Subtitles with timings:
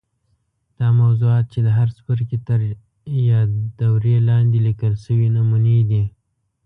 [0.77, 2.59] دا موضوعات چې د هر څپرکي تر
[3.29, 6.03] یادوري لاندي لیکل سوي نمونې دي.